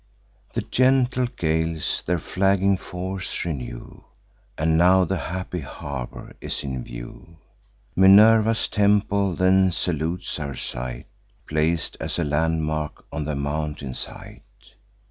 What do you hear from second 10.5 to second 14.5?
sight, Plac'd, as a landmark, on the mountain's height.